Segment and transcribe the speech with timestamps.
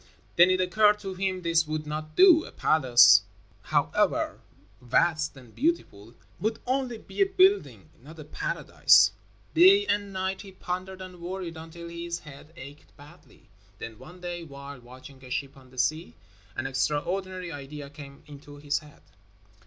[0.35, 2.43] Then it occurred to him this would not do.
[2.43, 3.21] A palace,
[3.61, 4.39] however
[4.81, 9.11] vast and beautiful, would only be a building, not a paradise.
[9.53, 13.47] Day and night he pondered and worried until his head ached badly.
[13.77, 16.15] Then one day, while watching a ship on the sea,
[16.55, 19.03] an extraordinary idea came into his head.